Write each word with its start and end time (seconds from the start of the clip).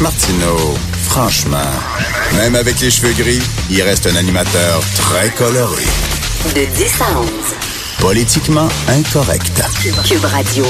Martineau, 0.00 0.74
franchement, 1.04 1.58
même 2.36 2.54
avec 2.54 2.80
les 2.80 2.90
cheveux 2.90 3.12
gris, 3.12 3.42
il 3.70 3.82
reste 3.82 4.06
un 4.06 4.16
animateur 4.16 4.80
très 4.96 5.30
coloré. 5.30 5.84
De 6.54 6.64
10 6.74 6.84
à 7.02 7.20
11. 7.20 7.28
Politiquement 7.98 8.68
incorrect. 8.88 9.62
Cube 10.06 10.24
Radio. 10.24 10.64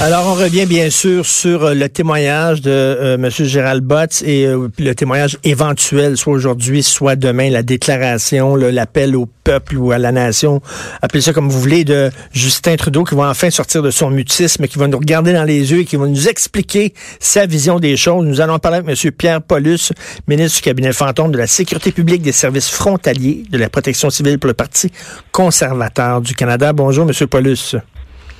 Alors, 0.00 0.26
on 0.26 0.34
revient 0.34 0.66
bien 0.66 0.90
sûr 0.90 1.24
sur 1.24 1.64
euh, 1.64 1.74
le 1.74 1.88
témoignage 1.88 2.60
de 2.60 2.70
euh, 2.70 3.14
M. 3.14 3.30
Gérald 3.30 3.82
Botts 3.82 4.22
et 4.22 4.44
euh, 4.44 4.68
le 4.78 4.94
témoignage 4.94 5.38
éventuel, 5.44 6.16
soit 6.18 6.34
aujourd'hui, 6.34 6.82
soit 6.82 7.16
demain, 7.16 7.48
la 7.48 7.62
déclaration, 7.62 8.56
l'appel 8.56 9.16
au 9.16 9.26
peuple 9.44 9.78
ou 9.78 9.92
à 9.92 9.98
la 9.98 10.12
nation, 10.12 10.60
appelez 11.00 11.22
ça 11.22 11.32
comme 11.32 11.48
vous 11.48 11.60
voulez, 11.60 11.84
de 11.84 12.10
Justin 12.32 12.76
Trudeau 12.76 13.04
qui 13.04 13.14
va 13.14 13.30
enfin 13.30 13.50
sortir 13.50 13.82
de 13.82 13.90
son 13.90 14.10
mutisme, 14.10 14.66
qui 14.66 14.78
va 14.78 14.88
nous 14.88 14.98
regarder 14.98 15.32
dans 15.32 15.44
les 15.44 15.72
yeux 15.72 15.80
et 15.80 15.84
qui 15.84 15.96
va 15.96 16.06
nous 16.06 16.28
expliquer 16.28 16.92
sa 17.20 17.46
vision 17.46 17.78
des 17.78 17.96
choses. 17.96 18.26
Nous 18.26 18.40
allons 18.40 18.58
parler 18.58 18.78
avec 18.78 19.04
M. 19.04 19.12
Pierre 19.12 19.40
Paulus, 19.40 19.92
ministre 20.28 20.58
du 20.58 20.62
cabinet 20.62 20.92
fantôme 20.92 21.30
de 21.30 21.38
la 21.38 21.46
Sécurité 21.46 21.92
publique 21.92 22.20
des 22.20 22.32
services 22.32 22.68
frontaliers 22.68 23.44
de 23.48 23.56
la 23.56 23.70
protection 23.70 24.10
civile 24.10 24.38
pour 24.38 24.48
le 24.48 24.54
Parti 24.54 24.90
conservateur 25.32 26.20
du 26.20 26.34
Canada. 26.34 26.72
Bonjour, 26.72 27.08
M. 27.08 27.26
Paulus. 27.26 27.76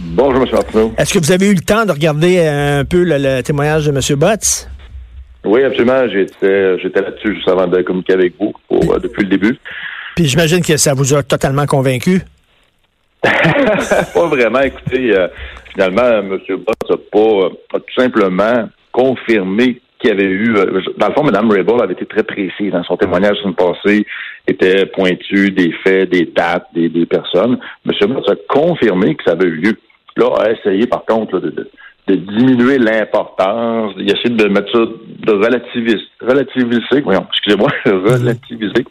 Bonjour, 0.01 0.43
M. 0.43 0.49
Martineau. 0.53 0.93
Est-ce 0.99 1.15
que 1.15 1.19
vous 1.19 1.33
avez 1.33 1.47
eu 1.51 1.55
le 1.55 1.61
temps 1.61 1.85
de 1.87 1.93
regarder 1.93 2.39
euh, 2.39 2.81
un 2.81 2.85
peu 2.85 3.05
le, 3.05 3.17
le 3.19 3.43
témoignage 3.43 3.87
de 3.87 3.91
M. 3.91 4.19
Botts? 4.19 4.69
Oui, 5.45 5.63
absolument. 5.63 6.09
J'étais, 6.09 6.79
j'étais 6.81 7.01
là-dessus 7.03 7.35
juste 7.37 7.49
avant 7.49 7.67
de 7.67 7.81
communiquer 7.83 8.15
avec 8.15 8.35
vous 8.39 8.53
pour, 8.69 8.95
euh, 8.95 8.99
depuis 8.99 9.23
le 9.23 9.29
début. 9.29 9.59
Puis 10.17 10.27
j'imagine 10.27 10.63
que 10.63 10.77
ça 10.77 10.95
vous 10.95 11.15
a 11.15 11.23
totalement 11.23 11.67
convaincu. 11.67 12.23
pas 13.23 14.27
vraiment. 14.27 14.61
Écoutez, 14.61 15.17
euh, 15.17 15.29
finalement, 15.73 16.03
M. 16.03 16.39
Bott 16.49 16.91
n'a 16.91 16.97
pas 17.11 17.19
euh, 17.19 17.49
a 17.75 17.79
tout 17.79 17.95
simplement 18.01 18.69
confirmé 18.93 19.81
qu'il 19.99 20.11
y 20.11 20.13
avait 20.13 20.25
eu. 20.25 20.55
euh, 20.57 20.81
dans 20.99 21.09
le 21.09 21.15
fond, 21.15 21.25
Mme 21.25 21.51
Rabel 21.51 21.83
avait 21.83 21.95
été 21.95 22.05
très 22.07 22.23
précise 22.23 22.71
dans 22.73 22.85
son 22.85 22.97
témoignage 22.97 23.37
sur 23.39 23.49
le 23.49 23.55
passé, 23.55 24.07
était 24.47 24.87
pointu 24.87 25.51
des 25.51 25.73
faits, 25.83 26.11
des 26.11 26.27
dates, 26.27 26.67
des, 26.75 26.89
des 26.91 27.07
personnes. 27.07 27.59
M. 27.87 28.13
Bott 28.13 28.29
a 28.31 28.35
confirmé 28.49 29.15
que 29.15 29.25
ça 29.25 29.33
avait 29.33 29.47
eu 29.47 29.57
lieu. 29.57 29.77
Là, 30.17 30.27
a 30.41 30.51
essayé, 30.51 30.87
par 30.87 31.05
contre, 31.05 31.41
de, 31.41 31.71
diminuer 32.07 32.79
l'importance, 32.79 33.95
il 33.97 34.11
essaie 34.11 34.29
de 34.29 34.49
mettre 34.49 34.71
ça, 34.73 34.79
de 34.79 35.33
relativiser, 35.33 35.99
relativiser, 36.21 37.01
voyons, 37.03 37.27
excusez-moi, 37.31 37.71
relativiser 37.87 38.85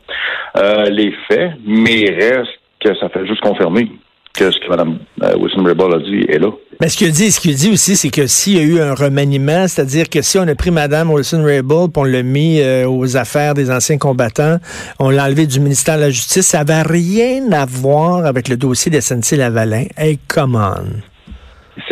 euh, 0.58 0.86
les 0.86 1.14
faits, 1.28 1.52
mais 1.66 2.10
reste 2.10 2.60
que 2.80 2.96
ça 2.96 3.10
fait 3.10 3.26
juste 3.28 3.42
confirmer 3.42 3.90
que 4.34 4.50
ce 4.50 4.60
que 4.60 4.68
Mme 4.68 4.98
euh, 5.22 5.38
Wilson-Raybould 5.38 5.94
a 5.94 6.00
dit 6.00 6.26
est 6.28 6.40
là. 6.40 6.50
Mais 6.82 6.90
ce 6.90 6.98
qu'il 6.98 7.12
dit, 7.12 7.32
ce 7.32 7.40
qu'il 7.40 7.56
dit 7.56 7.72
aussi, 7.72 7.96
c'est 7.96 8.10
que 8.10 8.26
s'il 8.26 8.58
y 8.58 8.60
a 8.60 8.64
eu 8.64 8.80
un 8.80 8.96
remaniement, 8.96 9.68
c'est-à-dire 9.68 10.10
que 10.10 10.22
si 10.22 10.40
on 10.40 10.48
a 10.48 10.56
pris 10.56 10.72
Mme 10.72 11.12
Wilson-Raybould 11.12 11.92
on 11.96 12.04
l'a 12.04 12.24
mis 12.24 12.60
euh, 12.60 12.88
aux 12.90 13.16
affaires 13.16 13.54
des 13.54 13.70
anciens 13.70 14.00
combattants, 14.00 14.58
on 15.00 15.12
l'a 15.12 15.26
enlevé 15.26 15.46
du 15.46 15.60
ministère 15.60 15.98
de 15.98 16.02
la 16.02 16.10
Justice, 16.10 16.48
ça 16.48 16.64
n'avait 16.64 16.82
rien 16.82 17.52
à 17.52 17.66
voir 17.66 18.26
avec 18.26 18.48
le 18.50 18.58
dossier 18.58 18.92
de 18.92 19.00
SNC-Lavalin. 19.00 19.86
Hey, 19.98 20.18
come 20.28 20.56
on. 20.56 21.13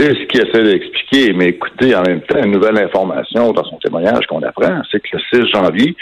C'est 0.01 0.16
ce 0.16 0.25
qu'il 0.25 0.41
essaie 0.41 0.63
d'expliquer, 0.63 1.31
mais 1.34 1.50
écoutez, 1.50 1.94
en 1.95 2.01
même 2.01 2.22
temps, 2.22 2.41
une 2.44 2.53
nouvelle 2.53 2.78
information 2.79 3.51
dans 3.51 3.63
son 3.66 3.78
témoignage 3.78 4.25
qu'on 4.25 4.41
apprend, 4.41 4.81
c'est 4.91 5.00
que 5.00 5.16
le 5.16 5.44
6 5.45 5.51
janvier, 5.53 5.95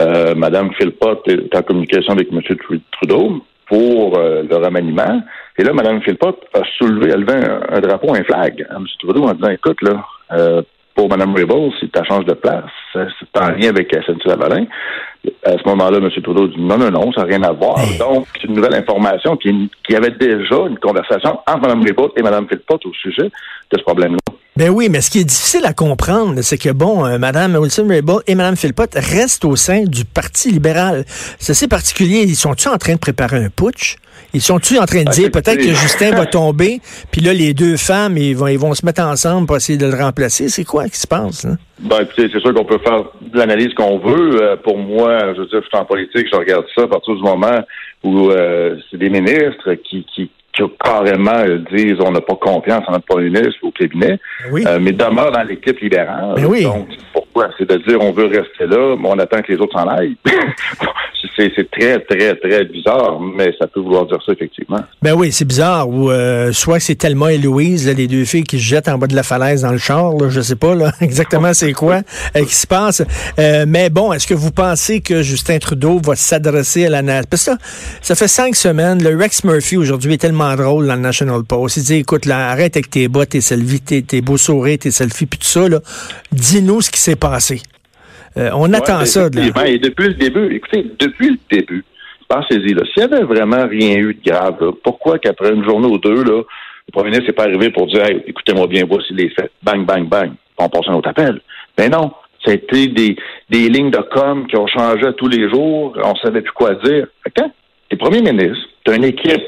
euh, 0.00 0.34
Mme 0.34 0.72
Philpott 0.74 1.22
est 1.28 1.54
en 1.54 1.62
communication 1.62 2.14
avec 2.14 2.32
M. 2.32 2.40
Tru- 2.40 2.80
Trudeau 2.90 3.44
pour 3.68 4.18
euh, 4.18 4.42
le 4.42 4.56
remaniement. 4.56 5.22
Et 5.56 5.62
là, 5.62 5.72
Mme 5.72 6.02
Philpott 6.02 6.36
a 6.52 6.62
soulevé, 6.78 7.12
a 7.12 7.16
levé 7.16 7.32
un, 7.34 7.76
un 7.76 7.80
drapeau, 7.80 8.12
un 8.12 8.24
flag 8.24 8.66
à 8.68 8.74
M. 8.74 8.86
Trudeau 8.98 9.22
en 9.22 9.34
disant, 9.34 9.50
écoute, 9.50 9.80
là, 9.82 10.04
euh, 10.32 10.62
pour 10.94 11.08
Mme 11.08 11.34
Raybould, 11.34 11.72
si 11.80 11.88
tu 11.88 12.00
changes 12.08 12.24
de 12.24 12.34
place, 12.34 12.64
ça- 12.92 13.06
c'est 13.18 13.40
en 13.42 13.50
lien 13.50 13.68
avec 13.68 13.92
SNC-Lavalin. 13.92 14.66
À 15.44 15.52
ce 15.52 15.68
moment-là, 15.68 15.98
M. 15.98 16.10
Trudeau 16.22 16.46
dit 16.48 16.60
non, 16.60 16.76
non, 16.78 16.90
non, 16.90 17.10
ça 17.12 17.22
n'a 17.22 17.26
rien 17.28 17.42
à 17.42 17.52
voir. 17.52 17.76
Donc, 17.98 18.26
c'est 18.34 18.44
une 18.46 18.54
nouvelle 18.54 18.74
information 18.74 19.36
qui, 19.36 19.70
qui 19.86 19.96
avait 19.96 20.10
déjà 20.10 20.56
une 20.68 20.78
conversation 20.78 21.38
entre 21.46 21.60
Mme 21.62 21.82
Raybould 21.82 22.10
et 22.16 22.22
Mme 22.22 22.46
Philpott 22.46 22.84
au 22.86 22.92
sujet 22.92 23.24
de 23.24 23.78
ce 23.78 23.82
problème-là. 23.82 24.18
Ben 24.56 24.70
oui, 24.70 24.88
mais 24.88 25.00
ce 25.00 25.10
qui 25.10 25.18
est 25.18 25.24
difficile 25.24 25.64
à 25.66 25.72
comprendre, 25.72 26.40
c'est 26.42 26.58
que, 26.58 26.70
bon, 26.70 27.04
euh, 27.04 27.18
Mme 27.18 27.56
Wilson-Raybould 27.56 28.22
et 28.28 28.34
Mme 28.36 28.54
Philpott 28.56 28.94
restent 28.94 29.44
au 29.46 29.56
sein 29.56 29.82
du 29.84 30.04
Parti 30.04 30.52
libéral. 30.52 31.04
C'est 31.06 31.50
assez 31.52 31.66
particulier. 31.66 32.22
Ils 32.22 32.36
sont-ils 32.36 32.68
en 32.68 32.76
train 32.78 32.92
de 32.94 32.98
préparer 33.00 33.38
un 33.44 33.48
putsch? 33.48 33.96
Ils 34.34 34.42
sont-ils 34.42 34.78
en 34.78 34.84
train 34.84 35.04
de 35.04 35.08
Ah, 35.08 35.12
dire 35.12 35.30
peut-être 35.30 35.58
que 35.58 35.72
Justin 35.72 36.10
va 36.10 36.26
tomber, 36.40 36.80
puis 37.10 37.20
là, 37.20 37.32
les 37.32 37.54
deux 37.54 37.76
femmes, 37.76 38.18
ils 38.18 38.36
vont, 38.36 38.48
ils 38.48 38.58
vont 38.58 38.74
se 38.74 38.84
mettre 38.84 39.02
ensemble 39.02 39.46
pour 39.46 39.56
essayer 39.56 39.78
de 39.78 39.86
le 39.86 39.96
remplacer? 39.96 40.48
C'est 40.48 40.64
quoi 40.64 40.88
qui 40.88 40.98
se 40.98 41.06
passe, 41.06 41.44
là? 41.44 41.56
Ben, 41.80 42.02
écoutez, 42.02 42.28
c'est 42.32 42.40
sûr 42.40 42.54
qu'on 42.54 42.64
peut 42.64 42.78
faire 42.78 43.04
l'analyse 43.32 43.74
qu'on 43.74 43.98
veut. 43.98 44.42
Euh, 44.42 44.56
pour 44.56 44.78
moi, 44.78 45.34
je 45.34 45.40
veux 45.40 45.46
dire, 45.46 45.60
je 45.62 45.66
suis 45.68 45.76
en 45.78 45.84
politique, 45.84 46.28
je 46.30 46.36
regarde 46.36 46.64
ça 46.74 46.82
à 46.84 46.86
partir 46.86 47.14
du 47.14 47.22
moment 47.22 47.60
où 48.02 48.30
euh, 48.30 48.76
c'est 48.90 48.96
des 48.98 49.10
ministres 49.10 49.74
qui, 49.74 50.04
qui, 50.14 50.30
qui 50.56 50.62
carrément 50.82 51.32
euh, 51.32 51.58
disent 51.72 51.96
on 52.00 52.12
n'a 52.12 52.20
pas 52.20 52.36
confiance 52.36 52.84
en 52.86 52.92
notre 52.92 53.06
premier 53.06 53.30
ministre 53.30 53.56
ou 53.62 53.68
au 53.68 53.70
cabinet, 53.72 54.18
Oui. 54.52 54.64
euh, 54.66 54.78
mais 54.80 54.92
demeurent 54.92 55.32
dans 55.32 55.42
l'équipe 55.42 55.78
libérale. 55.80 56.34
Ben 56.36 56.46
oui. 56.46 56.62
Donc, 56.62 56.88
pourquoi? 57.12 57.48
C'est 57.58 57.68
de 57.68 57.76
dire 57.78 57.98
on 58.00 58.12
veut 58.12 58.26
rester 58.26 58.66
là, 58.66 58.96
mais 58.96 59.08
on 59.08 59.18
attend 59.18 59.42
que 59.42 59.52
les 59.52 59.58
autres 59.58 59.78
s'en 59.78 59.88
aillent. 59.88 60.16
c'est 61.36 61.50
c'est 61.56 61.70
très, 61.70 61.98
très, 62.00 62.34
très 62.36 62.64
bizarre, 62.64 63.18
mais 63.20 63.52
ça 63.58 63.66
peut 63.66 63.80
vouloir 63.80 64.06
dire 64.06 64.18
ça, 64.24 64.32
effectivement. 64.32 64.80
Ben 65.02 65.14
oui, 65.14 65.32
c'est 65.32 65.44
bizarre. 65.44 65.88
Ou 65.88 66.10
euh, 66.10 66.52
soit 66.52 66.78
c'est 66.78 66.94
Thelma 66.94 67.32
et 67.32 67.38
Louise, 67.38 67.88
là, 67.88 67.94
les 67.94 68.06
deux 68.06 68.24
filles 68.24 68.44
qui 68.44 68.58
se 68.58 68.64
jettent 68.64 68.88
en 68.88 68.98
bas 68.98 69.06
de 69.08 69.16
la 69.16 69.22
falaise 69.22 69.62
dans 69.62 69.72
le 69.72 69.78
char. 69.78 70.12
Là, 70.14 70.28
je 70.28 70.40
sais 70.40 70.56
pas 70.56 70.74
là, 70.74 70.92
exactement 71.00 71.52
c'est 71.52 71.72
quoi 71.74 72.02
euh, 72.36 72.44
qui 72.44 72.54
se 72.54 72.66
passe. 72.66 73.02
Euh, 73.38 73.64
mais 73.68 73.90
bon, 73.90 74.12
est-ce 74.12 74.26
que 74.26 74.34
vous 74.34 74.50
pensez 74.50 75.00
que 75.00 75.22
Justin 75.22 75.58
Trudeau 75.58 76.00
va 76.04 76.16
s'adresser 76.16 76.86
à 76.86 76.90
la 76.90 77.02
nation? 77.02 77.26
Parce 77.30 77.44
que 77.44 77.52
ça, 77.52 77.58
ça 78.00 78.14
fait 78.14 78.28
cinq 78.28 78.56
semaines. 78.56 79.02
Le 79.02 79.16
Rex 79.16 79.44
Murphy 79.44 79.76
aujourd'hui 79.76 80.14
est 80.14 80.18
tellement 80.18 80.54
drôle 80.56 80.86
dans 80.86 80.94
le 80.94 81.00
National 81.00 81.42
Post. 81.44 81.76
Il 81.76 81.82
dit, 81.82 81.94
écoute, 81.96 82.26
là, 82.26 82.50
arrête 82.50 82.76
avec 82.76 82.90
tes 82.90 83.08
bas, 83.08 83.26
tes 83.26 83.40
selfies, 83.40 83.80
tes, 83.80 84.02
tes 84.02 84.20
beaux 84.20 84.36
sourires, 84.36 84.78
tes 84.78 84.90
selfies, 84.90 85.26
puis 85.26 85.38
tout 85.38 85.46
ça. 85.46 85.68
là. 85.68 85.80
Dis-nous 86.32 86.80
ce 86.80 86.90
qui 86.90 87.00
s'est 87.00 87.16
passé. 87.16 87.60
Euh, 88.36 88.50
on 88.54 88.72
attend 88.72 89.04
ça. 89.04 89.30
de 89.30 89.38
effectivement. 89.38 89.66
Et 89.66 89.78
depuis 89.78 90.08
le 90.08 90.14
début, 90.14 90.54
écoutez, 90.54 90.86
depuis 90.98 91.30
le 91.30 91.38
début, 91.50 91.84
pensez-y, 92.28 92.74
là, 92.74 92.82
s'il 92.92 93.06
n'y 93.06 93.14
avait 93.14 93.24
vraiment 93.24 93.66
rien 93.66 93.96
eu 93.96 94.14
de 94.14 94.30
grave, 94.30 94.56
là, 94.60 94.72
pourquoi 94.82 95.18
qu'après 95.18 95.52
une 95.52 95.64
journée 95.64 95.86
ou 95.86 95.98
deux, 95.98 96.24
là, 96.24 96.42
le 96.86 96.92
premier 96.92 97.10
ministre 97.10 97.28
n'est 97.28 97.34
pas 97.34 97.44
arrivé 97.44 97.70
pour 97.70 97.86
dire 97.86 98.04
hey, 98.04 98.22
écoutez-moi 98.26 98.66
bien, 98.66 98.84
voici 98.88 99.12
les 99.14 99.30
faits. 99.30 99.50
Bang, 99.62 99.86
bang, 99.86 100.08
bang. 100.08 100.32
On 100.58 100.68
passe 100.68 100.88
un 100.88 100.94
autre 100.94 101.08
appel. 101.08 101.40
Mais 101.78 101.88
non. 101.88 102.12
C'était 102.44 102.88
des, 102.88 103.16
des 103.50 103.68
lignes 103.70 103.90
de 103.90 103.98
com 104.12 104.46
qui 104.46 104.56
ont 104.56 104.66
changé 104.66 105.06
tous 105.16 105.28
les 105.28 105.48
jours. 105.48 105.96
On 106.02 106.14
savait 106.16 106.42
plus 106.42 106.52
quoi 106.52 106.74
dire. 106.74 107.06
Que 107.24 107.30
Quand 107.36 107.50
tu 107.88 107.94
es 107.94 107.98
premier 107.98 108.20
ministre, 108.20 108.66
tu 108.84 108.92
as 108.92 108.96
une 108.96 109.04
équipe 109.04 109.40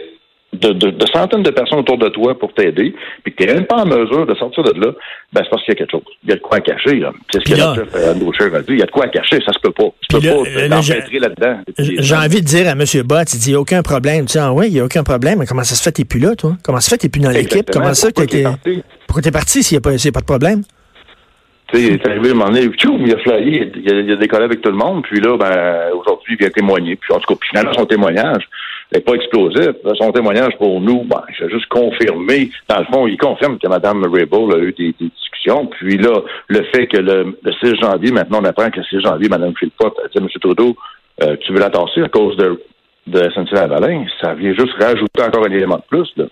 de, 0.54 0.72
de- 0.72 0.90
de 0.90 1.06
centaines 1.12 1.42
de 1.42 1.50
personnes 1.50 1.80
autour 1.80 1.98
de 1.98 2.08
toi 2.08 2.38
pour 2.38 2.54
t'aider, 2.54 2.94
puis 3.22 3.34
que 3.34 3.42
tu 3.42 3.46
n'es 3.46 3.54
même 3.54 3.66
pas 3.66 3.82
en 3.82 3.84
mesure 3.84 4.24
de 4.24 4.34
sortir 4.36 4.62
de 4.62 4.70
là, 4.80 4.92
ben 5.30 5.42
c'est 5.44 5.50
parce 5.50 5.62
qu'il 5.64 5.72
y 5.74 5.76
a 5.76 5.78
quelque 5.80 5.90
chose. 5.90 6.02
Il 6.24 6.30
y 6.30 6.32
a 6.32 6.36
de 6.36 6.40
quoi 6.40 6.60
cacher. 6.60 6.94
là. 6.94 7.12
C'est 7.30 7.46
ce 7.46 7.52
que 7.52 7.58
là- 7.58 7.74
euh, 7.94 8.12
a 8.12 8.14
dit. 8.62 8.66
Il 8.70 8.78
y 8.78 8.82
a 8.82 8.86
de 8.86 8.90
quoi 8.90 9.08
cacher. 9.08 9.38
Ça 9.44 9.52
se 9.52 9.58
peut 9.62 9.72
pas. 9.72 9.84
Tu 10.08 10.18
peux 10.18 10.26
là, 10.26 10.32
pas 10.54 10.68
là, 10.68 10.80
t'empêtrer 10.80 11.18
là-dedans. 11.18 11.58
J'ai 11.78 12.14
envie 12.14 12.40
de 12.40 12.46
dire 12.46 12.68
à 12.68 12.70
M. 12.70 12.84
Bott, 13.04 13.34
il 13.34 13.38
dit, 13.40 13.54
aucun 13.54 13.82
problème. 13.82 14.20
Tu 14.24 14.32
dis, 14.32 14.38
ah 14.38 14.54
oui, 14.54 14.68
il 14.68 14.72
n'y 14.72 14.80
a 14.80 14.84
aucun 14.86 15.02
problème. 15.02 15.40
Mais 15.40 15.46
comment 15.46 15.64
ça 15.64 15.74
se 15.74 15.82
fait, 15.82 15.92
t'es 15.92 16.04
plus 16.06 16.20
là, 16.20 16.34
toi? 16.34 16.56
Comment 16.64 16.80
ça 16.80 16.86
se 16.88 16.90
fait, 16.94 16.98
t'es 16.98 17.08
plus 17.10 17.20
dans 17.20 17.30
l'équipe? 17.30 17.70
Comment 17.70 17.92
ça, 17.92 18.10
que 18.10 18.22
est 18.22 18.26
t'es... 18.26 18.42
parti? 18.44 18.82
Pourquoi 19.06 19.22
t'es 19.22 19.30
parti 19.32 19.62
s'il 19.62 19.74
n'y 19.76 19.78
a, 19.78 19.82
pas- 19.82 19.98
s'il 19.98 20.08
y 20.08 20.08
a 20.08 20.12
pas 20.12 20.20
de 20.20 20.24
problème? 20.26 20.62
Tu 21.68 21.78
sais, 21.78 21.82
il 21.82 21.92
est 21.94 22.06
arrivé 22.06 22.28
à 22.28 22.30
un 22.32 22.34
moment 22.34 22.50
donné, 22.50 22.62
il 22.62 23.14
a 23.14 23.18
flyé, 23.18 23.72
il 23.74 23.92
a, 23.92 24.00
il 24.00 24.12
a 24.12 24.16
décollé 24.16 24.44
avec 24.44 24.60
tout 24.60 24.70
le 24.70 24.76
monde, 24.76 25.02
puis 25.02 25.20
là, 25.20 25.36
ben, 25.36 25.90
aujourd'hui, 25.94 26.34
il 26.34 26.38
vient 26.38 26.50
témoigner. 26.50 26.96
Puis 26.96 27.12
en 27.12 27.18
tout 27.18 27.34
cas, 27.34 27.40
finalement, 27.50 27.72
son 27.72 27.86
témoignage 27.86 28.48
n'est 28.92 29.00
pas 29.00 29.14
explosif. 29.14 29.72
Son 29.98 30.12
témoignage 30.12 30.56
pour 30.58 30.80
nous, 30.80 31.02
ben, 31.04 31.22
il 31.38 31.44
a 31.44 31.48
juste 31.48 31.66
confirmé, 31.66 32.50
dans 32.68 32.78
le 32.78 32.84
fond, 32.84 33.06
il 33.06 33.16
confirme 33.16 33.58
que 33.58 33.66
Mme 33.66 34.06
Raybould 34.12 34.54
a 34.54 34.58
eu 34.58 34.72
des, 34.72 34.94
des 35.00 35.10
discussions. 35.10 35.66
Puis 35.66 35.98
là, 35.98 36.20
le 36.48 36.62
fait 36.72 36.86
que 36.86 36.98
le, 36.98 37.36
le 37.42 37.52
6 37.52 37.80
janvier, 37.80 38.12
maintenant, 38.12 38.40
on 38.42 38.44
apprend 38.44 38.70
que 38.70 38.78
le 38.78 38.84
6 38.84 39.00
janvier, 39.00 39.28
Mme 39.28 39.54
Philpott 39.58 39.94
a 40.04 40.08
dit 40.08 40.18
M. 40.18 40.28
Trudeau, 40.40 40.76
euh, 41.22 41.36
tu 41.40 41.52
veux 41.52 41.58
la 41.58 41.66
à 41.66 42.08
cause 42.08 42.36
de, 42.36 42.60
de 43.06 43.20
SNC-Lavalin, 43.30 44.04
ça 44.20 44.34
vient 44.34 44.52
juste 44.52 44.74
rajouter 44.80 45.22
encore 45.22 45.46
un 45.46 45.50
élément 45.50 45.76
de 45.76 45.82
plus, 45.88 46.12
là. 46.16 46.26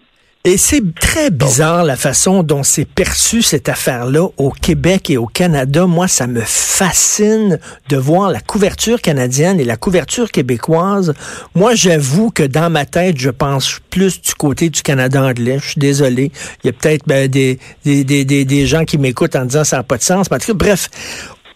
Et 0.47 0.59
c'est 0.59 0.83
très 1.01 1.31
bizarre 1.31 1.85
la 1.85 1.97
façon 1.97 2.43
dont 2.43 2.63
c'est 2.63 2.85
perçu 2.85 3.41
cette 3.41 3.71
affaire-là 3.71 4.29
au 4.37 4.51
Québec 4.51 5.09
et 5.09 5.17
au 5.17 5.25
Canada. 5.25 5.87
Moi, 5.87 6.07
ça 6.07 6.27
me 6.27 6.43
fascine 6.43 7.59
de 7.89 7.97
voir 7.97 8.31
la 8.31 8.41
couverture 8.41 9.01
canadienne 9.01 9.59
et 9.59 9.65
la 9.65 9.79
couverture 9.79 10.31
québécoise. 10.31 11.15
Moi, 11.55 11.75
j'avoue 11.75 12.31
que 12.31 12.43
dans 12.43 12.69
ma 12.69 12.85
tête, 12.85 13.17
je 13.17 13.31
pense 13.31 13.81
plus 13.89 14.21
du 14.21 14.35
côté 14.35 14.69
du 14.69 14.83
Canada 14.83 15.23
anglais. 15.23 15.61
Je 15.63 15.71
suis 15.71 15.81
désolé. 15.81 16.31
Il 16.63 16.67
y 16.67 16.69
a 16.69 16.73
peut-être 16.75 17.07
ben, 17.07 17.27
des, 17.27 17.59
des, 17.87 18.05
des, 18.05 18.45
des, 18.45 18.67
gens 18.67 18.85
qui 18.85 18.99
m'écoutent 18.99 19.37
en 19.37 19.47
disant 19.47 19.65
ça 19.65 19.79
n'a 19.79 19.83
pas 19.83 19.97
de 19.97 20.03
sens. 20.03 20.27
Bref, 20.29 20.91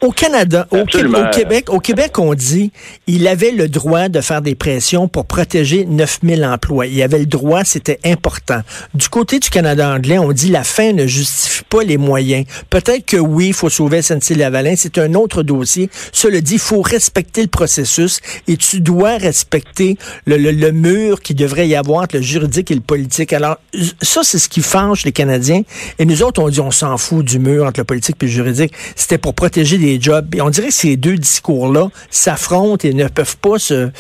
au 0.01 0.13
Canada, 0.13 0.69
au, 0.71 0.85
Québec, 0.85 1.71
au 1.71 1.81
Québec, 1.81 2.19
on 2.19 2.35
dit 2.35 2.71
il 3.09 3.27
avait 3.27 3.51
le 3.51 3.69
droit 3.69 4.09
de 4.09 4.21
faire 4.21 4.43
des 4.43 4.55
pressions 4.55 5.09
pour 5.09 5.27
protéger 5.27 5.87
9000 5.87 6.45
emplois. 6.45 6.87
Il 6.87 7.03
avait 7.03 7.19
le 7.19 7.27
droit, 7.27 7.65
c'était 7.65 7.99
important. 8.05 8.61
Du 8.95 9.09
côté 9.09 9.41
du 9.41 9.51
Canada 9.51 9.93
anglais, 9.93 10.19
on 10.19 10.33
dit 10.33 10.51
la 10.51 10.63
fin 10.63 10.93
ne 10.93 11.07
justifie 11.07 11.65
pas 11.69 11.83
les 11.83 11.97
moyens. 11.97 12.47
Peut-être 12.71 13.07
que 13.07 13.17
oui, 13.17 13.49
il 13.49 13.55
faut 13.55 13.71
sauver 13.71 14.03
SNC-Lavalin, 14.03 14.75
c'est 14.77 14.99
un 14.99 15.15
autre 15.15 15.43
dossier. 15.43 15.91
Cela 16.13 16.41
dit, 16.41 16.55
il 16.55 16.61
faut 16.61 16.81
respecter 16.81 17.43
le 17.43 17.49
processus 17.49 18.21
et 18.47 18.57
tu 18.57 18.81
dois 18.81 19.17
respecter 19.17 19.97
le, 20.27 20.37
le, 20.37 20.73
mur 20.73 21.21
qui 21.21 21.35
devrait 21.35 21.67
y 21.67 21.75
avoir 21.75 22.03
entre 22.05 22.17
le 22.17 22.23
juridique 22.23 22.71
et 22.71 22.75
le 22.75 22.81
politique. 22.81 23.33
Alors, 23.33 23.57
ça, 24.03 24.21
c'est 24.23 24.39
ce 24.39 24.49
qui 24.49 24.61
fâche 24.61 25.05
les 25.05 25.13
Canadiens. 25.13 25.63
Et 25.99 26.05
nous 26.05 26.23
autres, 26.23 26.41
on 26.41 26.49
dit 26.49 26.61
on 26.61 26.71
s'en 26.71 26.97
fout 26.99 27.25
du 27.25 27.39
mur 27.39 27.65
entre 27.65 27.81
le 27.81 27.85
politique 27.85 28.17
et 28.21 28.27
le 28.27 28.31
juridique. 28.31 28.73
C'était 28.95 29.19
pour 29.19 29.35
protéger 29.35 29.77
jobs. 30.01 30.35
Et 30.35 30.43
on 30.43 30.51
dirait 30.51 30.69
que 30.69 30.75
ces 30.75 30.97
deux 30.97 31.17
discours-là 31.17 31.89
s'affrontent 32.11 32.87
et 32.87 32.93
ne 32.93 33.09
peuvent 33.09 33.39
pas 33.39 33.59
se 33.59 33.91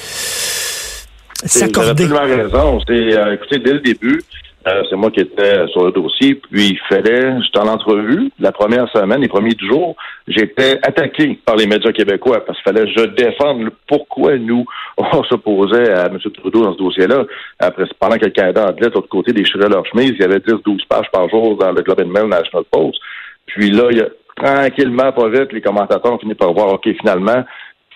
s'accorder. 1.44 2.06
Vous 2.06 2.14
avez 2.14 2.35
absolument 2.35 2.73
raison. 2.73 2.81
C'est, 2.87 3.17
euh, 3.17 3.35
écoutez, 3.35 3.58
dès 3.58 3.73
le 3.75 3.81
début, 3.81 4.20
euh, 4.67 4.82
c'est 4.90 4.96
moi 4.96 5.11
qui 5.11 5.20
étais 5.20 5.67
sur 5.69 5.85
le 5.85 5.93
dossier, 5.93 6.35
puis 6.35 6.70
il 6.70 6.79
fallait, 6.88 7.40
j'étais 7.43 7.61
en 7.61 7.69
entrevue, 7.69 8.31
la 8.38 8.52
première 8.52 8.90
semaine, 8.90 9.20
les 9.20 9.29
premiers 9.29 9.56
jours, 9.58 9.96
j'étais 10.26 10.79
attaqué 10.82 11.38
par 11.44 11.56
les 11.56 11.67
médias 11.67 11.93
québécois 11.93 12.44
parce 12.44 12.61
qu'il 12.61 12.73
fallait 12.73 12.93
que 12.93 13.00
je 13.00 13.06
défende 13.06 13.70
pourquoi 13.87 14.37
nous, 14.37 14.67
on 14.99 15.23
s'opposait 15.25 15.91
à 15.93 16.06
M. 16.06 16.19
Trudeau 16.19 16.64
dans 16.64 16.73
ce 16.75 16.79
dossier-là. 16.79 17.25
Après, 17.61 17.84
pendant 17.99 18.17
que 18.17 18.26
le 18.26 18.31
Canada 18.31 18.73
de 18.73 18.84
l'autre 18.84 19.08
côté, 19.08 19.32
déchirait 19.32 19.69
leur 19.69 19.87
chemise, 19.87 20.11
il 20.11 20.20
y 20.20 20.25
avait 20.25 20.38
10-12 20.38 20.87
pages 20.88 21.11
par 21.12 21.29
jour 21.31 21.56
dans 21.56 21.73
le 21.73 21.82
Globe 21.82 22.02
and 22.02 22.08
Mail 22.08 22.26
National 22.26 22.64
Post. 22.70 22.99
Puis 23.46 23.70
là, 23.70 23.84
il 23.91 23.99
y 23.99 24.00
a 24.00 24.08
tranquillement, 24.38 25.12
pas 25.12 25.29
vite, 25.29 25.52
les 25.52 25.61
commentateurs 25.61 26.14
ont 26.14 26.19
fini 26.19 26.35
par 26.35 26.52
voir, 26.52 26.73
OK, 26.75 26.88
finalement, 27.00 27.44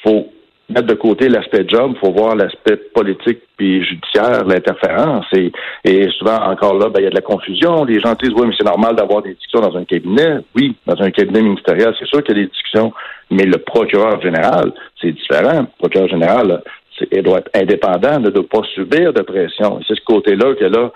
faut 0.05 0.27
mettre 0.69 0.87
de 0.87 0.95
côté 0.95 1.29
l'aspect 1.29 1.65
job, 1.69 1.95
faut 2.01 2.13
voir 2.13 2.35
l'aspect 2.35 2.77
politique 2.95 3.41
puis 3.57 3.85
judiciaire, 3.85 4.45
l'interférence. 4.45 5.27
Et, 5.35 6.09
souvent, 6.19 6.37
encore 6.37 6.75
là, 6.75 6.89
ben, 6.89 7.01
il 7.01 7.05
y 7.05 7.07
a 7.07 7.11
de 7.11 7.15
la 7.15 7.21
confusion. 7.21 7.85
Les 7.85 8.01
gens 8.01 8.15
disent, 8.15 8.33
oui, 8.35 8.47
mais 8.47 8.55
c'est 8.59 8.67
normal 8.67 8.97
d'avoir 8.97 9.23
des 9.23 9.35
discussions 9.35 9.61
dans 9.61 9.77
un 9.77 9.85
cabinet. 9.85 10.39
Oui, 10.57 10.77
dans 10.87 11.01
un 11.01 11.11
cabinet 11.11 11.43
ministériel, 11.43 11.95
c'est 11.99 12.07
sûr 12.07 12.23
qu'il 12.23 12.37
y 12.37 12.41
a 12.41 12.43
des 12.45 12.51
discussions, 12.51 12.93
mais 13.31 13.45
le 13.45 13.59
procureur 13.59 14.21
général, 14.23 14.73
c'est 15.01 15.13
différent. 15.13 15.61
Le 15.61 15.79
procureur 15.79 16.09
général, 16.09 16.63
il 17.11 17.23
doit 17.23 17.39
être 17.39 17.51
indépendant, 17.55 18.21
ne 18.21 18.31
doit 18.31 18.49
pas 18.49 18.63
subir 18.75 19.13
de 19.13 19.23
pression. 19.23 19.81
C'est 19.87 19.97
ce 19.97 20.05
côté-là 20.05 20.55
que 20.55 20.65
là, 20.65 20.91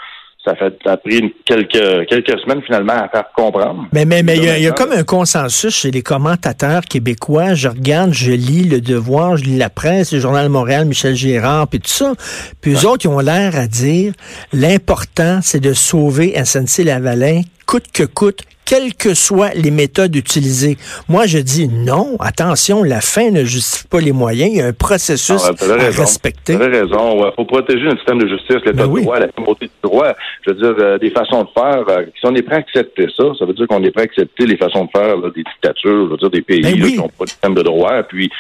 ça, 0.47 0.55
fait, 0.55 0.75
a 0.87 0.97
pris 0.97 1.35
quelques, 1.45 2.07
quelques 2.09 2.39
semaines 2.41 2.63
finalement 2.65 2.93
à 2.93 3.09
faire 3.09 3.25
comprendre. 3.35 3.87
Mais 3.93 4.05
mais 4.05 4.23
mais 4.23 4.37
il 4.37 4.63
y, 4.63 4.67
a, 4.69 4.71
comme 4.71 4.93
un 4.93 5.03
consensus 5.03 5.75
chez 5.75 5.91
les 5.91 6.03
commentateurs 6.03 6.83
québécois. 6.83 7.55
Je 7.55 7.69
regarde, 7.69 8.13
je 8.13 8.33
lis 8.33 8.65
Le 8.65 8.81
Devoir, 8.81 9.37
je 9.37 9.45
lis 9.45 9.59
la 9.59 9.71
presse, 9.71 10.13
le 10.13 10.21
Journal 10.21 10.45
de 10.45 10.51
Montréal, 10.51 10.85
Michel 10.87 11.15
Gérard, 11.15 11.69
puis 11.69 11.81
tout 11.81 11.89
ça. 11.89 12.13
Puis 12.61 12.73
eux 12.75 12.87
autres, 12.87 13.07
ils 13.07 13.09
ont 13.09 13.19
l'air 13.19 13.57
à 13.57 13.67
dire 13.67 14.13
l'important, 14.53 15.41
c'est 15.43 15.61
de 15.61 15.73
sauver 15.73 16.33
SNC-Lavalin 16.37 17.43
coûte 17.67 17.87
que 17.93 18.05
coûte, 18.05 18.45
quelles 18.67 18.95
que 18.95 19.15
soient 19.15 19.55
les 19.55 19.71
méthodes 19.71 20.15
utilisées. 20.17 20.77
Moi, 21.09 21.27
je 21.27 21.39
dis 21.39 21.69
non, 21.69 22.17
attention, 22.21 22.83
la 22.83 23.01
fin 23.01 23.31
ne 23.31 23.45
justifie 23.45 23.87
pas 23.87 24.01
les 24.01 24.13
moyens. 24.13 24.51
Il 24.53 24.59
y 24.59 24.61
a 24.61 24.67
un 24.67 24.73
processus 24.73 25.43
ah, 25.45 25.53
à 25.71 25.91
respecter. 25.91 26.57
Vous 26.57 26.63
avez 26.63 26.81
raison. 26.81 27.25
Il 27.25 27.33
faut 27.37 27.45
protéger 27.45 27.85
le 27.85 27.97
système 27.97 28.19
de 28.19 28.29
justice, 28.29 28.57
l'état 28.67 28.87
ben 28.87 28.93
de 28.93 29.01
droit, 29.01 29.19
la 29.19 29.29
primauté 29.29 29.67
du 29.67 29.73
droit. 29.83 30.13
Je 30.45 30.51
veux 30.51 30.57
dire, 30.57 30.75
euh, 30.85 30.99
des 30.99 31.11
façons 31.11 31.45
de 31.45 31.49
faire. 31.55 31.85
Euh, 31.89 32.05
si 32.19 32.27
on 32.27 32.35
est 32.35 32.43
prêt 32.43 32.57
à 32.57 32.59
accepter 32.59 33.07
ça, 33.17 33.25
ça 33.39 33.47
veut 33.47 33.55
dire 33.55 33.69
qu'on 33.69 33.83
est 33.85 33.93
prêt 33.93 34.03
à 34.03 34.05
accepter 34.05 34.47
les 34.47 34.57
façons 34.57 34.85
de 34.85 34.91
faire 34.91 35.17
des 35.31 35.43
dictatures, 35.43 36.07
je 36.07 36.11
veux 36.11 36.17
dire, 36.17 36.31
des 36.31 36.43
pays 36.43 36.63
ben 36.63 36.75
qui 36.75 36.97
n'ont 36.97 37.09
pas 37.09 37.25
de 37.25 37.31
système 37.31 37.55
de 37.55 37.63
droit. 37.63 38.03
Puis, 38.03 38.31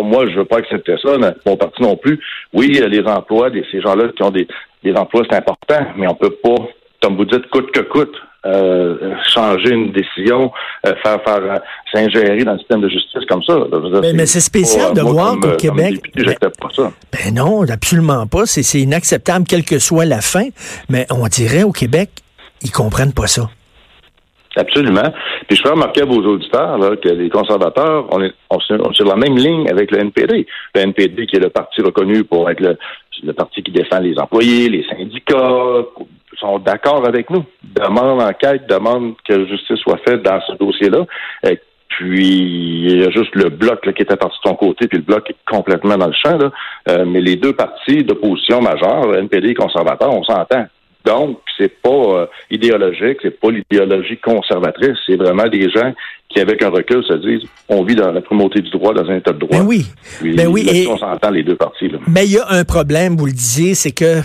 moi, 0.00 0.26
je 0.30 0.36
veux 0.36 0.46
pas 0.46 0.58
accepter 0.58 0.94
ça. 1.02 1.10
Mon 1.44 1.56
parti 1.56 1.82
non 1.82 1.96
plus. 1.96 2.18
Oui, 2.54 2.68
les 2.68 3.02
emplois, 3.02 3.50
des, 3.50 3.64
ces 3.70 3.80
gens-là 3.82 4.08
qui 4.16 4.22
ont 4.22 4.30
des, 4.30 4.48
des 4.82 4.94
emplois, 4.94 5.24
c'est 5.28 5.36
important, 5.36 5.86
mais 5.96 6.06
on 6.06 6.14
peut 6.14 6.34
pas, 6.42 6.56
comme 7.02 7.16
vous 7.16 7.26
dites, 7.26 7.46
coûte 7.48 7.70
que 7.70 7.80
coûte 7.80 8.14
euh, 8.46 9.14
changer 9.32 9.70
une 9.70 9.92
décision, 9.92 10.52
euh, 10.86 10.92
faire 11.02 11.22
faire 11.24 11.42
euh, 11.42 11.58
s'ingérer 11.92 12.44
dans 12.44 12.52
le 12.52 12.58
système 12.58 12.80
de 12.80 12.88
justice 12.88 13.24
comme 13.28 13.42
ça. 13.42 13.56
mais, 14.14 14.26
c'est 14.26 14.40
spécial 14.40 14.92
de 14.92 15.00
voir 15.00 15.38
qu'au 15.40 15.56
Québec. 15.56 16.00
ben, 16.14 16.34
pas 16.38 16.68
ça. 16.70 16.92
ben 17.12 17.34
non, 17.34 17.62
absolument 17.62 18.26
pas. 18.26 18.46
C'est 18.46 18.78
inacceptable, 18.78 19.46
quelle 19.48 19.64
que 19.64 19.78
soit 19.78 20.04
la 20.04 20.20
fin. 20.20 20.48
Mais 20.88 21.06
on 21.10 21.26
dirait 21.26 21.62
au 21.62 21.72
Québec, 21.72 22.10
ils 22.62 22.70
comprennent 22.70 23.14
pas 23.14 23.26
ça. 23.26 23.48
Absolument. 24.56 25.12
Puis 25.48 25.56
je 25.56 25.62
fais 25.62 25.70
remarquer 25.70 26.02
à 26.02 26.04
vos 26.04 26.22
auditeurs 26.22 26.78
là, 26.78 26.96
que 26.96 27.08
les 27.08 27.28
conservateurs, 27.28 28.06
on 28.12 28.22
est, 28.22 28.32
on, 28.50 28.60
sur 28.60 29.06
la 29.06 29.16
même 29.16 29.36
ligne 29.36 29.68
avec 29.68 29.90
le 29.90 30.00
NPD. 30.00 30.46
Le 30.74 30.80
NPD 30.80 31.26
qui 31.26 31.36
est 31.36 31.40
le 31.40 31.50
parti 31.50 31.82
reconnu 31.82 32.24
pour 32.24 32.48
être 32.48 32.60
le, 32.60 32.78
le 33.22 33.32
parti 33.32 33.62
qui 33.62 33.72
défend 33.72 33.98
les 33.98 34.16
employés, 34.18 34.68
les 34.68 34.84
syndicats, 34.84 35.86
sont 36.38 36.58
d'accord 36.58 37.06
avec 37.06 37.30
nous. 37.30 37.44
Demande 37.74 38.22
enquête, 38.22 38.68
demande 38.68 39.14
que 39.28 39.46
justice 39.46 39.78
soit 39.78 39.98
faite 40.06 40.22
dans 40.22 40.40
ce 40.46 40.52
dossier-là. 40.54 41.04
Et 41.48 41.58
puis, 41.88 42.28
il 42.28 43.00
y 43.00 43.04
a 43.04 43.10
juste 43.10 43.34
le 43.34 43.50
bloc 43.50 43.80
qui 43.82 44.02
était 44.02 44.16
parti 44.16 44.36
de 44.44 44.48
son 44.48 44.56
côté, 44.56 44.88
puis 44.88 44.98
le 44.98 45.04
bloc 45.04 45.30
est 45.30 45.36
complètement 45.48 45.96
dans 45.96 46.08
le 46.08 46.12
champ. 46.12 46.36
Là. 46.36 46.50
Euh, 46.88 47.04
mais 47.06 47.20
les 47.20 47.36
deux 47.36 47.52
partis 47.52 48.02
d'opposition 48.02 48.60
majeure, 48.60 49.14
NPD 49.16 49.50
et 49.50 49.54
conservateurs, 49.54 50.12
on 50.12 50.24
s'entend. 50.24 50.66
Donc, 51.04 51.38
c'est 51.58 51.82
pas 51.82 51.90
euh, 51.90 52.26
idéologique, 52.50 53.18
c'est 53.22 53.38
pas 53.38 53.50
l'idéologie 53.50 54.16
conservatrice, 54.16 54.96
c'est 55.06 55.16
vraiment 55.16 55.46
des 55.48 55.68
gens 55.70 55.92
qui, 56.30 56.40
avec 56.40 56.62
un 56.62 56.70
recul, 56.70 57.04
se 57.04 57.14
disent 57.14 57.46
on 57.68 57.84
vit 57.84 57.94
dans 57.94 58.10
la 58.10 58.22
primauté 58.22 58.60
du 58.62 58.70
droit, 58.70 58.94
dans 58.94 59.08
un 59.10 59.16
état 59.16 59.32
de 59.32 59.38
droit. 59.38 59.58
Ben 59.58 59.66
oui. 59.66 59.84
ben 60.22 60.46
oui. 60.46 60.86
on 60.90 60.96
s'entend 60.96 61.30
les 61.30 61.42
deux 61.42 61.56
parties. 61.56 61.88
Là. 61.88 61.98
Mais 62.08 62.24
il 62.24 62.32
y 62.32 62.38
a 62.38 62.46
un 62.48 62.64
problème, 62.64 63.16
vous 63.16 63.26
le 63.26 63.32
disiez, 63.32 63.74
c'est 63.74 63.92
que 63.92 64.22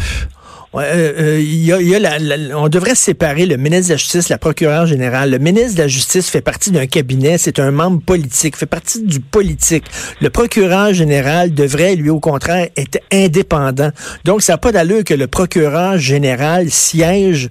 Ouais, 0.72 0.84
euh, 0.86 1.38
euh, 1.38 1.42
y 1.42 1.72
a, 1.72 2.56
on 2.56 2.70
devrait 2.70 2.94
séparer 2.94 3.48
le 3.48 3.58
ministre 3.58 3.88
de 3.88 3.94
la 3.94 3.98
Justice, 3.98 4.30
la 4.30 4.38
procureure 4.38 4.86
générale. 4.86 5.32
Le 5.32 5.40
ministre 5.40 5.74
de 5.74 5.82
la 5.82 5.88
Justice 5.88 6.30
fait 6.30 6.42
partie 6.42 6.70
d'un 6.70 6.86
cabinet, 6.86 7.40
c'est 7.40 7.58
un 7.58 7.72
membre 7.72 8.04
politique, 8.04 8.56
fait 8.56 8.68
partie 8.68 9.02
du 9.02 9.20
politique. 9.20 9.86
Le 10.22 10.30
procureur 10.30 10.94
général 10.94 11.56
devrait, 11.56 11.96
lui, 11.96 12.12
au 12.12 12.20
contraire, 12.20 12.68
être 12.78 13.00
indépendant. 13.12 13.90
Donc, 14.26 14.44
ça 14.44 14.54
n'a 14.54 14.58
pas 14.60 14.72
d'allure 14.72 15.04
que 15.04 15.16
le 15.16 15.26
procureur 15.26 15.98
général 15.98 16.70
siège 16.70 17.50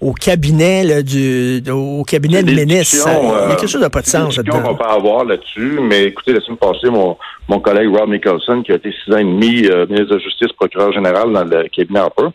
au 0.00 0.12
cabinet 0.12 0.84
là, 0.84 1.02
du 1.02 1.62
au 1.70 2.02
cabinet 2.04 2.42
de 2.42 2.50
ministre. 2.50 3.06
Il 3.06 3.28
y 3.28 3.52
a 3.52 3.56
quelque 3.56 3.68
chose 3.68 3.82
de 3.82 3.88
pas 3.88 4.00
de 4.00 4.06
sens 4.06 4.36
là-dedans. 4.36 4.62
qu'on 4.62 4.74
peut 4.74 4.84
avoir 4.84 5.24
là-dessus, 5.24 5.78
mais 5.82 6.04
écoutez, 6.04 6.32
laissez-moi 6.32 6.58
passer 6.58 6.90
mon, 6.90 7.16
mon 7.48 7.60
collègue 7.60 7.88
Rob 7.94 8.10
Nicholson, 8.10 8.62
qui 8.62 8.72
a 8.72 8.76
été 8.76 8.92
six 8.92 9.12
ans 9.12 9.18
et 9.18 9.24
demi 9.24 9.66
euh, 9.66 9.86
ministre 9.86 10.10
de 10.10 10.14
la 10.14 10.20
Justice, 10.20 10.52
procureur 10.52 10.92
général 10.92 11.32
dans 11.32 11.44
le 11.44 11.68
cabinet 11.68 12.00
Harper, 12.00 12.28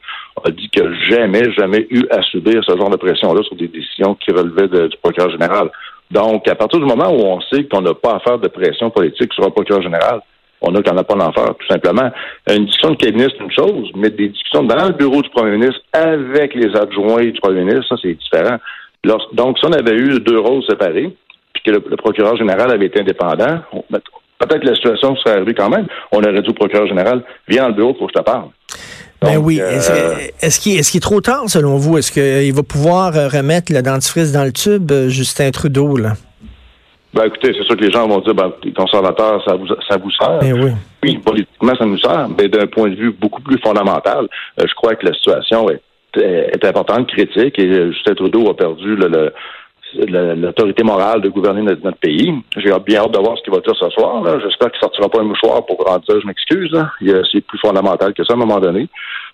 a 0.44 0.52
dit 0.52 0.70
qu'il 0.70 0.84
n'a 0.84 0.94
jamais, 1.10 1.52
jamais 1.54 1.88
eu 1.90 2.06
à 2.12 2.22
subir 2.24 2.62
ce 2.68 2.76
genre 2.78 2.90
de 2.90 2.98
pression-là 2.98 3.42
sur 3.44 3.56
des 3.56 3.68
décisions 3.68 4.16
qui 4.16 4.32
relevaient 4.32 4.88
du 4.90 4.98
procureur 5.02 5.32
général. 5.32 5.70
Donc, 6.12 6.48
à 6.48 6.56
partir 6.56 6.80
du 6.80 6.86
moment 6.86 7.10
où 7.10 7.22
on 7.26 7.42
sait 7.42 7.64
qu'on 7.66 7.82
n'a 7.82 7.96
pas 7.96 8.16
à 8.16 8.20
faire 8.20 8.38
de 8.38 8.48
pression 8.48 8.92
politique 8.92 9.34
sur 9.34 9.44
un 9.46 9.50
procureur 9.50 9.82
général, 9.82 10.22
on 10.62 10.74
a 10.74 10.82
qu'on 10.82 10.96
n'a 10.96 11.04
pas 11.04 11.16
l'enfer, 11.16 11.54
tout 11.60 11.68
simplement. 11.68 12.10
Une 12.50 12.66
discussion 12.66 12.92
de 12.92 12.96
cabinet, 12.96 13.28
c'est 13.32 13.44
une 13.44 13.52
chose, 13.52 13.90
mais 13.96 14.10
des 14.10 14.30
discussions 14.30 14.64
dans 14.64 14.88
le 14.88 14.94
bureau 14.94 15.22
du 15.22 15.30
premier 15.30 15.52
ministre 15.52 15.82
avec 15.94 16.56
les 16.56 16.76
adjoints 16.76 17.26
du 17.26 17.40
premier 17.40 17.64
ministre, 17.64 17.88
ça, 17.90 17.96
c'est 18.02 18.14
différent. 18.14 18.58
donc, 19.34 19.60
si 19.60 19.66
on 19.66 19.74
avait 19.74 19.96
eu 19.96 20.20
deux 20.20 20.40
rôles 20.40 20.64
séparés, 20.68 21.16
puis 21.54 21.64
que 21.64 21.72
le, 21.72 21.80
procureur 21.98 22.36
général 22.38 22.72
avait 22.72 22.88
été 22.88 23.00
indépendant, 23.00 23.60
ben, 23.90 24.00
peut-être 24.40 24.62
que 24.62 24.68
la 24.68 24.76
situation 24.76 25.16
serait 25.18 25.38
arrivée 25.38 25.54
quand 25.54 25.70
même. 25.70 25.88
On 26.12 26.20
aurait 26.20 26.42
dit 26.42 26.50
au 26.50 26.54
procureur 26.54 26.88
général, 26.88 27.24
viens 27.48 27.64
dans 27.64 27.70
le 27.70 27.74
bureau 27.76 27.94
pour 27.94 28.08
que 28.08 28.14
je 28.16 28.20
te 28.20 28.26
parle. 28.26 28.50
ben 29.22 29.38
oui. 29.38 29.60
Euh, 29.62 29.80
est-ce 30.42 30.60
qu'il 30.60 30.78
est, 30.78 31.00
trop 31.02 31.22
tard, 31.22 31.44
selon 31.48 31.78
vous? 31.78 31.98
Est-ce 31.98 32.12
qu'il 32.12 32.54
va 32.54 32.64
pouvoir 32.64 33.16
euh, 33.16 33.28
remettre 33.28 33.72
le 33.74 33.82
dentifrice 33.82 34.32
dans 34.32 34.44
le 34.44 34.52
tube, 34.52 34.92
euh, 34.92 35.10
Justin 35.10 35.52
Trudeau, 35.52 35.98
là? 35.98 36.14
Ben 37.16 37.28
écoutez, 37.28 37.54
c'est 37.58 37.64
sûr 37.64 37.78
que 37.78 37.86
les 37.86 37.92
gens 37.92 38.08
vont 38.08 38.20
dire, 38.20 38.36
ben, 38.36 38.52
les 38.62 38.74
conservateurs, 38.74 39.42
ça 39.46 39.56
vous, 39.56 39.68
ça 39.68 39.98
vous 39.98 40.12
sert. 40.12 40.40
Eh 40.44 40.52
oui. 40.52 40.72
oui. 41.04 41.18
politiquement, 41.20 41.74
ça 41.76 41.86
nous 41.86 41.98
sert, 41.98 42.28
mais 42.38 42.50
d'un 42.50 42.68
point 42.68 42.90
de 42.90 42.96
vue 42.96 43.12
beaucoup 43.12 43.42
plus 43.42 43.58
fondamental, 43.60 44.28
euh, 44.60 44.66
je 44.68 44.74
crois 44.76 44.96
que 44.96 45.06
la 45.06 45.14
situation 45.14 45.70
est, 45.70 45.82
est 46.18 46.66
importante, 46.66 47.08
critique, 47.08 47.58
et 47.58 47.92
Justin 47.94 48.16
Trudeau 48.16 48.50
a 48.50 48.56
perdu 48.56 48.98
le, 48.98 49.32
l'autorité 50.36 50.84
morale 50.84 51.22
de 51.22 51.30
gouverner 51.30 51.62
notre, 51.62 51.98
pays. 51.98 52.34
J'ai 52.58 52.72
bien 52.86 53.02
hâte 53.02 53.12
de 53.12 53.20
voir 53.20 53.38
ce 53.38 53.44
qu'il 53.44 53.54
va 53.54 53.60
dire 53.60 53.76
ce 53.80 53.90
soir. 53.90 54.24
J'espère 54.42 54.72
qu'il 54.72 54.78
ne 54.78 54.82
sortira 54.82 55.10
pas 55.10 55.22
un 55.22 55.24
mouchoir 55.24 55.66
pour 55.66 55.78
dire 55.86 56.22
je 56.22 56.28
m'excuse. 56.28 56.76
C'est 57.32 57.42
plus 57.42 57.60
fondamental 57.60 58.14
que 58.14 58.24
ça 58.24 58.34
à 58.34 58.36
un 58.36 58.40
moment 58.40 58.60
donné. 58.60 58.88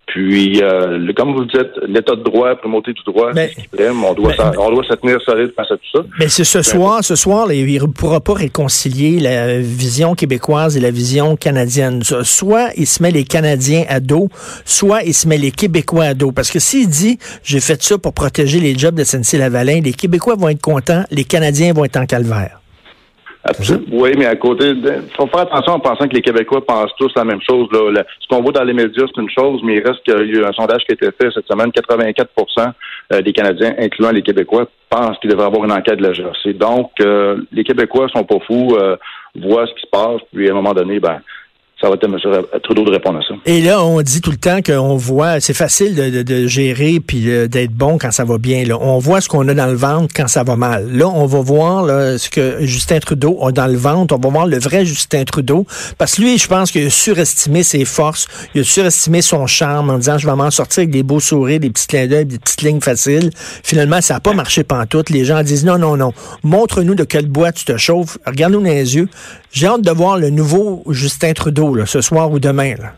Puis, 0.08 0.62
euh, 0.62 0.98
le- 0.98 1.13
comme 1.13 1.34
vous 1.34 1.41
le 1.41 1.46
dites, 1.46 1.72
l'état 1.88 2.15
de 2.15 2.24
droit, 2.24 2.53
primauté 2.55 2.91
du 2.91 3.01
droit, 3.05 3.31
Mais- 3.34 3.48
c'est 3.55 3.62
ce 3.62 3.62
qui 3.62 3.67
prime. 3.70 4.03
On 4.03 4.13
doit, 4.13 4.34
mais- 4.38 4.58
on 4.58 4.70
doit 4.72 4.84
se 4.84 4.93
tenir 4.96 5.22
solide 5.22 5.53
face 5.55 5.72
à 5.72 5.75
tout 5.77 5.98
ça. 5.98 6.03
Mais 6.20 6.27
c'est 6.27 6.43
ce 6.43 6.62
soir, 6.62 7.01
ce 7.03 7.15
soir, 7.15 7.48
là, 7.48 7.53
il 7.53 7.81
ne 7.81 7.86
pourra 7.88 8.20
pas 8.20 8.34
réconcilier 8.34 9.20
la 9.22 9.60
vision 9.60 10.13
québécoise 10.13 10.75
et 10.75 10.81
la 10.81 10.91
vision 10.91 11.38
canadienne. 11.38 12.03
So- 12.03 12.24
Soit 12.25 12.72
il 12.75 12.88
se 12.88 13.01
met 13.01 13.12
les 13.12 13.24
Canadiens 13.24 13.86
à 13.88 14.00
dos, 14.01 14.27
soit 14.65 15.03
il 15.03 15.13
se 15.13 15.27
met 15.27 15.38
les 15.38 15.51
Québécois 15.51 16.05
à 16.05 16.13
dos. 16.13 16.31
Parce 16.34 16.51
que 16.51 16.60
s'il 16.60 16.89
dit, 16.89 17.17
j'ai 17.43 17.60
fait 17.62 17.81
ça 17.81 17.98
pour 17.98 18.13
protéger 18.13 18.60
les 18.60 18.77
jobs 18.77 18.96
de 18.96 19.03
SNC-Lavalin, 19.03 19.79
les 19.81 19.93
Québécois 19.93 20.36
vont 20.38 20.50
être 20.50 20.62
contents, 20.62 21.03
les 21.12 21.24
Canadiens 21.24 21.72
vont 21.74 21.86
être 21.86 21.98
en 21.98 22.05
calvaire. 22.05 22.61
Oui, 23.91 24.12
mais 24.17 24.27
à 24.27 24.36
côté, 24.36 24.69
il 24.69 25.03
faut 25.17 25.27
faire 25.27 25.41
attention 25.41 25.74
en 25.74 25.79
pensant 25.79 26.07
que 26.07 26.13
les 26.13 26.21
Québécois 26.21 26.63
pensent 26.63 26.91
tous 26.98 27.12
la 27.15 27.24
même 27.24 27.41
chose. 27.41 27.67
Là. 27.71 28.03
Ce 28.19 28.27
qu'on 28.27 28.41
voit 28.41 28.51
dans 28.51 28.63
les 28.63 28.74
médias, 28.74 29.05
c'est 29.07 29.21
une 29.21 29.29
chose, 29.29 29.62
mais 29.63 29.77
il 29.77 29.88
reste 29.88 30.03
qu'il 30.03 30.13
y 30.13 30.17
a 30.17 30.21
eu 30.21 30.45
un 30.45 30.51
sondage 30.51 30.83
qui 30.83 30.91
a 30.91 30.93
été 30.93 31.07
fait 31.07 31.31
cette 31.33 31.48
semaine. 31.48 31.69
84% 31.69 32.71
euh, 33.13 33.21
des 33.21 33.33
Canadiens, 33.33 33.74
incluant 33.79 34.12
les 34.12 34.21
Québécois, 34.21 34.67
pensent 34.89 35.17
qu'il 35.19 35.29
devrait 35.31 35.45
y 35.45 35.48
avoir 35.48 35.65
une 35.65 35.71
enquête 35.71 35.98
de 35.98 36.03
la 36.03 36.13
GRC. 36.13 36.53
Donc, 36.53 36.91
euh, 37.01 37.38
les 37.51 37.63
Québécois 37.63 38.07
sont 38.10 38.24
pas 38.24 38.39
fous, 38.45 38.75
euh, 38.77 38.95
voient 39.36 39.65
ce 39.65 39.74
qui 39.74 39.81
se 39.81 39.89
passe, 39.89 40.21
puis 40.33 40.48
à 40.48 40.51
un 40.51 40.55
moment 40.55 40.74
donné, 40.74 41.00
ben, 41.00 41.19
ça 41.81 41.89
va 41.89 41.95
être 41.95 42.03
à 42.03 42.07
M. 42.07 42.43
Trudeau 42.63 42.85
de 42.85 42.91
répondre 42.91 43.19
à 43.19 43.21
ça. 43.21 43.33
Et 43.45 43.61
là, 43.61 43.83
on 43.83 44.01
dit 44.01 44.21
tout 44.21 44.31
le 44.31 44.38
temps 44.38 44.61
qu'on 44.61 44.95
voit, 44.95 45.39
c'est 45.39 45.53
facile 45.53 45.95
de, 45.95 46.47
gérer 46.47 47.00
puis 47.00 47.29
euh, 47.29 47.47
d'être 47.47 47.71
bon 47.71 47.97
quand 47.97 48.11
ça 48.11 48.23
va 48.23 48.38
bien. 48.38 48.63
Là. 48.65 48.77
On 48.79 49.00
voit 49.00 49.21
ce 49.21 49.27
qu'on 49.27 49.47
a 49.47 49.53
dans 49.53 49.65
le 49.65 49.75
ventre 49.75 50.13
quand 50.15 50.27
ça 50.27 50.43
va 50.43 50.55
mal. 50.55 50.91
Là, 50.91 51.07
on 51.07 51.25
va 51.25 51.39
voir 51.41 51.85
ce 52.19 52.29
que 52.29 52.57
Justin 52.61 53.00
Trudeau 53.00 53.39
a 53.43 53.51
dans 53.51 53.67
le 53.67 53.77
ventre. 53.77 54.15
On 54.15 54.19
va 54.19 54.29
voir 54.29 54.47
le 54.47 54.59
vrai 54.59 54.85
Justin 54.85 55.23
Trudeau. 55.23 55.65
Parce 55.97 56.15
que 56.15 56.21
lui, 56.21 56.38
je 56.38 56.47
pense 56.47 56.71
qu'il 56.71 56.85
a 56.85 56.89
surestimé 56.89 57.63
ses 57.63 57.85
forces. 57.85 58.27
Il 58.53 58.61
a 58.61 58.63
surestimé 58.63 59.21
son 59.21 59.47
charme 59.47 59.89
en 59.89 59.97
disant, 59.97 60.17
je 60.17 60.27
vais 60.27 60.35
m'en 60.35 60.51
sortir 60.51 60.81
avec 60.81 60.91
des 60.91 61.03
beaux 61.03 61.19
sourires, 61.19 61.59
des 61.59 61.69
petits 61.69 61.88
clins 61.88 62.07
d'œil, 62.07 62.25
des 62.25 62.38
petites 62.39 62.61
lignes 62.61 62.81
faciles. 62.81 63.31
Finalement, 63.63 64.01
ça 64.01 64.15
n'a 64.15 64.19
pas 64.19 64.33
marché 64.33 64.63
pantoute. 64.63 65.09
Les 65.09 65.25
gens 65.25 65.41
disent, 65.43 65.65
non, 65.65 65.77
non, 65.77 65.97
non. 65.97 66.13
Montre-nous 66.43 66.95
de 66.95 67.03
quel 67.03 67.27
bois 67.27 67.51
tu 67.51 67.65
te 67.65 67.77
chauffes. 67.77 68.17
Regarde-nous 68.25 68.61
dans 68.61 68.65
les 68.65 68.95
yeux. 68.95 69.07
J'ai 69.51 69.67
hâte 69.67 69.81
de 69.81 69.91
voir 69.91 70.17
le 70.17 70.29
nouveau 70.29 70.83
Justin 70.89 71.33
Trudeau, 71.33 71.71
là, 71.75 71.86
ce 71.86 72.01
soir 72.01 72.32
ou 72.32 72.40
demain. 72.40 72.75
Là? 72.75 72.94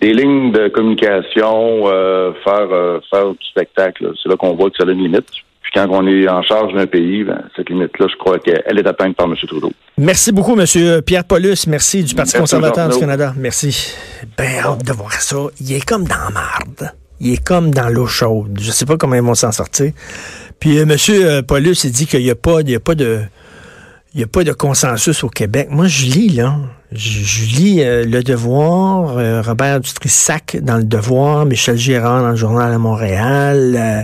Des 0.00 0.12
lignes 0.12 0.52
de 0.52 0.68
communication, 0.68 1.84
euh, 1.86 2.32
faire, 2.44 2.68
euh, 2.70 3.00
faire 3.10 3.30
du 3.30 3.46
spectacle, 3.48 4.12
c'est 4.22 4.28
là 4.28 4.36
qu'on 4.36 4.54
voit 4.54 4.70
que 4.70 4.76
ça 4.78 4.88
a 4.88 4.92
une 4.92 5.02
limite. 5.02 5.26
Puis 5.62 5.72
quand 5.74 5.86
on 5.90 6.06
est 6.06 6.28
en 6.28 6.42
charge 6.42 6.74
d'un 6.74 6.86
pays, 6.86 7.24
ben, 7.24 7.42
cette 7.56 7.70
limite-là, 7.70 8.06
je 8.10 8.16
crois 8.16 8.38
qu'elle 8.38 8.78
est 8.78 8.86
atteinte 8.86 9.16
par 9.16 9.26
M. 9.26 9.34
Trudeau. 9.46 9.72
Merci 9.96 10.32
beaucoup, 10.32 10.56
Monsieur 10.56 11.00
Pierre 11.00 11.24
Paulus. 11.24 11.66
Merci 11.66 12.04
du 12.04 12.14
Parti 12.14 12.36
Merci, 12.36 12.52
conservateur 12.54 12.88
du. 12.90 12.98
Canada. 12.98 13.32
Merci. 13.36 13.94
Ben, 14.36 14.58
hâte 14.62 14.84
de 14.84 14.92
voir 14.92 15.12
ça. 15.12 15.36
Il 15.60 15.72
est 15.72 15.84
comme 15.84 16.04
dans 16.04 16.32
marde. 16.32 16.92
Il 17.20 17.32
est 17.32 17.44
comme 17.44 17.70
dans 17.70 17.88
l'eau 17.88 18.06
chaude. 18.06 18.58
Je 18.60 18.70
sais 18.70 18.84
pas 18.84 18.96
comment 18.96 19.14
ils 19.14 19.22
vont 19.22 19.34
s'en 19.34 19.52
sortir. 19.52 19.92
Puis, 20.58 20.78
euh, 20.78 20.84
euh, 21.10 21.42
Paulus, 21.42 21.84
il 21.84 21.92
dit 21.92 22.06
qu'il 22.06 22.22
n'y 22.22 22.30
a 22.30 22.34
pas, 22.34 22.60
il 22.60 22.70
y 22.70 22.74
a 22.74 22.80
pas 22.80 22.94
de, 22.94 23.20
il 24.14 24.20
y 24.20 24.22
a 24.22 24.28
pas 24.28 24.44
de 24.44 24.52
consensus 24.52 25.24
au 25.24 25.28
Québec. 25.28 25.68
Moi, 25.70 25.88
je 25.88 26.04
lis, 26.04 26.28
là. 26.28 26.56
Je, 26.92 27.20
je 27.20 27.44
lis 27.46 27.82
euh, 27.82 28.04
Le 28.04 28.22
Devoir, 28.22 29.18
euh, 29.18 29.42
Robert 29.42 29.80
Dutrissac 29.80 30.56
dans 30.62 30.76
Le 30.76 30.84
Devoir, 30.84 31.44
Michel 31.46 31.76
Girard 31.76 32.22
dans 32.22 32.30
le 32.30 32.36
Journal 32.36 32.72
à 32.72 32.78
Montréal, 32.78 33.74
euh, 33.76 34.02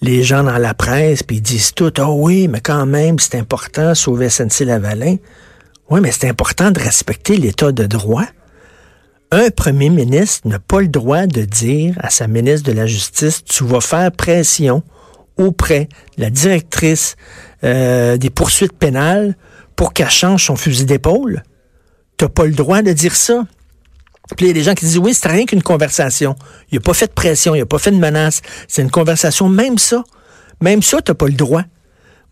les 0.00 0.22
gens 0.22 0.42
dans 0.44 0.56
la 0.56 0.72
presse, 0.72 1.22
puis 1.22 1.36
ils 1.36 1.42
disent 1.42 1.74
tout, 1.74 1.92
ah 1.98 2.10
oui, 2.10 2.48
mais 2.48 2.60
quand 2.60 2.86
même, 2.86 3.18
c'est 3.18 3.38
important, 3.38 3.94
sauver 3.94 4.30
SNC-Lavalin. 4.30 5.16
Oui, 5.90 6.00
mais 6.00 6.10
c'est 6.10 6.28
important 6.28 6.70
de 6.70 6.80
respecter 6.80 7.36
l'état 7.36 7.70
de 7.70 7.84
droit. 7.84 8.24
Un 9.30 9.50
premier 9.50 9.90
ministre 9.90 10.48
n'a 10.48 10.58
pas 10.58 10.80
le 10.80 10.88
droit 10.88 11.26
de 11.26 11.42
dire 11.42 11.96
à 12.00 12.08
sa 12.08 12.28
ministre 12.28 12.66
de 12.66 12.74
la 12.74 12.86
Justice, 12.86 13.44
tu 13.44 13.64
vas 13.64 13.82
faire 13.82 14.10
pression 14.10 14.82
auprès 15.36 15.88
de 16.16 16.22
la 16.22 16.30
directrice 16.30 17.16
euh, 17.62 18.16
des 18.16 18.30
poursuites 18.30 18.72
pénales 18.72 19.36
pour 19.80 19.94
qu'elle 19.94 20.10
change 20.10 20.44
son 20.44 20.56
fusil 20.56 20.84
d'épaule. 20.84 21.42
T'as 22.18 22.28
pas 22.28 22.44
le 22.44 22.52
droit 22.52 22.82
de 22.82 22.92
dire 22.92 23.16
ça. 23.16 23.46
Puis 24.36 24.44
il 24.44 24.48
y 24.48 24.50
a 24.50 24.52
des 24.52 24.62
gens 24.62 24.74
qui 24.74 24.84
disent 24.84 24.98
oui, 24.98 25.14
c'est 25.14 25.26
rien 25.26 25.46
qu'une 25.46 25.62
conversation. 25.62 26.36
Il 26.70 26.76
a 26.76 26.80
pas 26.82 26.92
fait 26.92 27.06
de 27.06 27.12
pression, 27.12 27.54
il 27.54 27.62
a 27.62 27.64
pas 27.66 27.78
fait 27.78 27.90
de 27.90 27.96
menace. 27.96 28.42
C'est 28.68 28.82
une 28.82 28.90
conversation. 28.90 29.48
Même 29.48 29.78
ça, 29.78 30.04
même 30.60 30.82
ça, 30.82 31.00
t'as 31.00 31.14
pas 31.14 31.28
le 31.28 31.32
droit. 31.32 31.62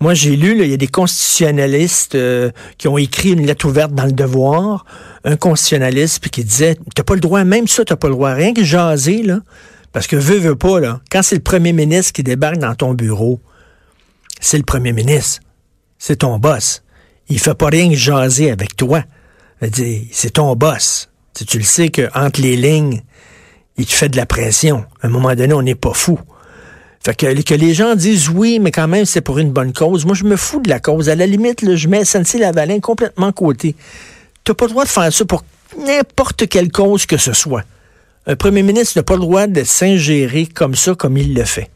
Moi, 0.02 0.12
j'ai 0.12 0.36
lu, 0.36 0.62
il 0.62 0.68
y 0.68 0.74
a 0.74 0.76
des 0.76 0.88
constitutionnalistes 0.88 2.16
euh, 2.16 2.50
qui 2.76 2.86
ont 2.86 2.98
écrit 2.98 3.30
une 3.30 3.46
lettre 3.46 3.64
ouverte 3.66 3.94
dans 3.94 4.04
le 4.04 4.12
devoir, 4.12 4.84
un 5.24 5.36
constitutionnaliste, 5.36 6.20
puis 6.20 6.28
qui 6.28 6.44
disait, 6.44 6.76
t'as 6.94 7.02
pas 7.02 7.14
le 7.14 7.20
droit, 7.20 7.42
même 7.44 7.66
ça, 7.66 7.82
t'as 7.82 7.96
pas 7.96 8.08
le 8.08 8.14
droit, 8.14 8.34
rien 8.34 8.52
que 8.52 8.62
jaser, 8.62 9.22
là, 9.22 9.40
parce 9.94 10.06
que 10.06 10.16
veux, 10.16 10.36
veux 10.36 10.54
pas, 10.54 10.80
là, 10.80 11.00
quand 11.10 11.22
c'est 11.22 11.36
le 11.36 11.42
premier 11.42 11.72
ministre 11.72 12.12
qui 12.12 12.22
débarque 12.22 12.58
dans 12.58 12.74
ton 12.74 12.92
bureau, 12.92 13.40
c'est 14.38 14.58
le 14.58 14.64
premier 14.64 14.92
ministre, 14.92 15.40
c'est 15.98 16.16
ton 16.16 16.38
boss. 16.38 16.82
Il 17.28 17.38
fait 17.38 17.54
pas 17.54 17.66
rien 17.66 17.90
que 17.90 17.96
jaser 17.96 18.50
avec 18.50 18.76
toi. 18.76 19.02
C'est 20.12 20.30
ton 20.34 20.54
boss. 20.56 21.10
Tu, 21.34 21.58
le 21.58 21.64
sais 21.64 21.88
que 21.88 22.08
entre 22.14 22.40
les 22.40 22.56
lignes, 22.56 23.02
il 23.76 23.86
te 23.86 23.92
fait 23.92 24.08
de 24.08 24.16
la 24.16 24.26
pression. 24.26 24.84
À 25.02 25.06
un 25.06 25.10
moment 25.10 25.34
donné, 25.34 25.54
on 25.54 25.62
n'est 25.62 25.74
pas 25.74 25.92
fou. 25.92 26.18
Fait 27.04 27.14
que, 27.14 27.42
que 27.42 27.54
les 27.54 27.74
gens 27.74 27.94
disent 27.94 28.28
oui, 28.28 28.58
mais 28.58 28.72
quand 28.72 28.88
même, 28.88 29.04
c'est 29.04 29.20
pour 29.20 29.38
une 29.38 29.52
bonne 29.52 29.72
cause. 29.72 30.04
Moi, 30.04 30.14
je 30.14 30.24
me 30.24 30.36
fous 30.36 30.60
de 30.60 30.68
la 30.68 30.80
cause. 30.80 31.08
À 31.08 31.14
la 31.14 31.26
limite, 31.26 31.62
là, 31.62 31.76
je 31.76 31.86
mets 31.86 32.04
SNC-Lavalin 32.04 32.80
complètement 32.80 33.30
côté. 33.32 33.76
Tu 34.44 34.54
pas 34.54 34.64
le 34.64 34.70
droit 34.72 34.84
de 34.84 34.88
faire 34.88 35.12
ça 35.12 35.24
pour 35.24 35.44
n'importe 35.78 36.48
quelle 36.48 36.72
cause 36.72 37.06
que 37.06 37.16
ce 37.18 37.32
soit. 37.32 37.62
Un 38.26 38.36
premier 38.36 38.62
ministre 38.62 38.98
n'a 38.98 39.02
pas 39.02 39.14
le 39.14 39.20
droit 39.20 39.46
de 39.46 39.62
s'ingérer 39.62 40.46
comme 40.46 40.74
ça, 40.74 40.94
comme 40.94 41.16
il 41.16 41.34
le 41.34 41.44
fait. 41.44 41.70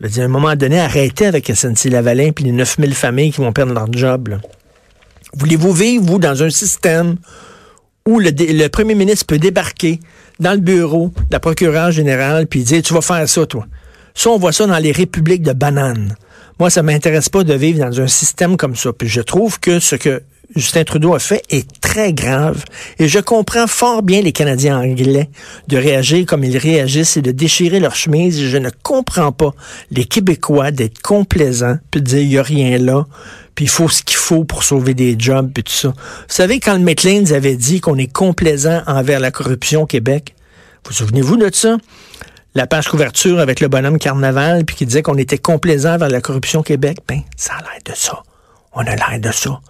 Je 0.00 0.06
veux 0.06 0.12
dire, 0.12 0.22
à 0.22 0.26
un 0.26 0.28
moment 0.28 0.54
donné, 0.54 0.78
arrêtez 0.80 1.26
avec 1.26 1.48
SNC-Lavalin 1.50 2.32
puis 2.32 2.44
les 2.44 2.52
9000 2.52 2.94
familles 2.94 3.32
qui 3.32 3.40
vont 3.40 3.52
perdre 3.52 3.74
leur 3.74 3.92
job. 3.92 4.28
là. 4.28 4.38
Voulez-vous 5.34 5.72
vivre, 5.72 6.04
vous, 6.04 6.18
dans 6.18 6.42
un 6.42 6.50
système 6.50 7.16
où 8.06 8.18
le, 8.18 8.68
premier 8.68 8.94
ministre 8.94 9.26
peut 9.26 9.38
débarquer 9.38 10.00
dans 10.38 10.52
le 10.52 10.58
bureau 10.58 11.12
de 11.16 11.32
la 11.32 11.40
procureure 11.40 11.90
générale 11.90 12.46
puis 12.46 12.62
dire, 12.62 12.82
tu 12.82 12.94
vas 12.94 13.02
faire 13.02 13.28
ça, 13.28 13.46
toi? 13.46 13.66
Ça, 14.14 14.30
on 14.30 14.38
voit 14.38 14.52
ça 14.52 14.66
dans 14.66 14.78
les 14.78 14.92
républiques 14.92 15.42
de 15.42 15.52
bananes. 15.52 16.16
Moi, 16.58 16.68
ça 16.68 16.82
m'intéresse 16.82 17.28
pas 17.28 17.44
de 17.44 17.54
vivre 17.54 17.78
dans 17.78 18.00
un 18.00 18.06
système 18.06 18.56
comme 18.56 18.76
ça. 18.76 18.92
Puis 18.92 19.08
je 19.08 19.20
trouve 19.20 19.60
que 19.60 19.78
ce 19.78 19.96
que 19.96 20.22
Justin 20.56 20.82
Trudeau 20.84 21.14
a 21.14 21.18
fait 21.18 21.42
est 21.48 21.80
très 21.80 22.12
grave. 22.12 22.64
Et 22.98 23.06
je 23.06 23.20
comprends 23.20 23.66
fort 23.66 24.02
bien 24.02 24.20
les 24.20 24.32
Canadiens 24.32 24.78
anglais 24.78 25.30
de 25.68 25.76
réagir 25.76 26.26
comme 26.26 26.42
ils 26.42 26.58
réagissent 26.58 27.16
et 27.16 27.22
de 27.22 27.30
déchirer 27.30 27.78
leur 27.78 27.94
chemise. 27.94 28.42
Je 28.42 28.58
ne 28.58 28.70
comprends 28.82 29.32
pas 29.32 29.52
les 29.90 30.04
Québécois 30.04 30.70
d'être 30.72 31.00
complaisants 31.00 31.78
puis 31.90 32.02
de 32.02 32.06
dire 32.06 32.20
il 32.20 32.32
y 32.32 32.38
a 32.38 32.42
rien 32.42 32.78
là 32.78 33.06
puis 33.60 33.66
il 33.66 33.68
faut 33.68 33.90
ce 33.90 34.02
qu'il 34.02 34.16
faut 34.16 34.44
pour 34.44 34.64
sauver 34.64 34.94
des 34.94 35.16
jobs 35.18 35.52
puis 35.52 35.62
tout 35.62 35.70
ça. 35.70 35.88
Vous 35.88 35.94
savez 36.28 36.60
quand 36.60 36.72
le 36.72 36.78
Maitlands 36.78 37.30
avait 37.30 37.56
dit 37.56 37.82
qu'on 37.82 37.98
est 37.98 38.10
complaisant 38.10 38.82
envers 38.86 39.20
la 39.20 39.30
corruption 39.30 39.82
au 39.82 39.86
Québec, 39.86 40.34
vous 40.86 40.94
souvenez-vous 40.94 41.36
de 41.36 41.50
ça? 41.52 41.76
La 42.54 42.66
page 42.66 42.88
couverture 42.88 43.38
avec 43.38 43.60
le 43.60 43.68
bonhomme 43.68 43.98
Carnaval, 43.98 44.64
puis 44.64 44.76
qui 44.76 44.86
disait 44.86 45.02
qu'on 45.02 45.18
était 45.18 45.36
complaisant 45.36 45.98
vers 45.98 46.08
la 46.08 46.22
corruption 46.22 46.60
au 46.60 46.62
Québec, 46.62 47.00
ben, 47.06 47.20
ça 47.36 47.52
a 47.52 47.58
l'air 47.58 47.80
de 47.84 47.92
ça. 47.94 48.22
On 48.72 48.80
a 48.80 48.96
l'air 48.96 49.20
de 49.20 49.30
ça. 49.30 49.60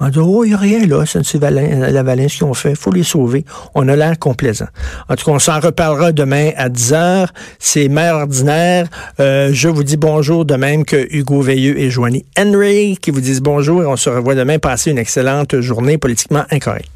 On 0.00 0.08
dit, 0.08 0.18
oh, 0.18 0.44
il 0.44 0.48
n'y 0.48 0.54
a 0.54 0.58
rien 0.58 0.86
là, 0.86 1.04
c'est 1.04 1.38
la 1.38 2.02
Valin, 2.02 2.28
ce 2.28 2.38
qu'ils 2.38 2.44
ont 2.44 2.54
fait, 2.54 2.74
faut 2.74 2.90
les 2.90 3.02
sauver. 3.02 3.44
On 3.74 3.86
a 3.88 3.96
l'air 3.96 4.18
complaisant. 4.18 4.68
En 5.08 5.14
tout 5.14 5.26
cas, 5.26 5.32
on 5.32 5.38
s'en 5.38 5.60
reparlera 5.60 6.12
demain 6.12 6.50
à 6.56 6.68
10 6.70 6.92
heures. 6.94 7.32
C'est 7.58 7.88
Mère 7.88 8.16
ordinaire. 8.16 8.86
Euh, 9.20 9.50
je 9.52 9.68
vous 9.68 9.84
dis 9.84 9.96
bonjour 9.96 10.44
de 10.44 10.54
même 10.54 10.84
que 10.84 11.06
Hugo 11.14 11.42
Veilleux 11.42 11.78
et 11.78 11.90
Joanie 11.90 12.24
Henry 12.38 12.96
qui 13.00 13.10
vous 13.10 13.20
disent 13.20 13.42
bonjour 13.42 13.82
et 13.82 13.86
on 13.86 13.96
se 13.96 14.08
revoit 14.08 14.34
demain. 14.34 14.58
Passez 14.58 14.90
une 14.90 14.98
excellente 14.98 15.60
journée 15.60 15.98
politiquement 15.98 16.44
incorrecte. 16.50 16.90